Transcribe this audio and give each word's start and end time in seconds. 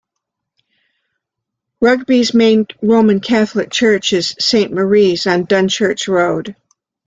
Rugby's 1.79 2.33
main 2.33 2.65
Roman 2.81 3.19
Catholic 3.19 3.69
church 3.69 4.13
is 4.13 4.35
Saint 4.39 4.71
Maries 4.73 5.27
on 5.27 5.45
Dunchurch 5.45 6.07
Road. 6.07 6.55